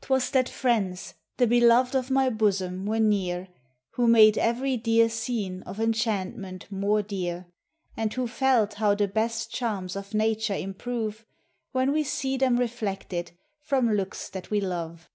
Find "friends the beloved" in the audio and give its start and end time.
0.48-1.94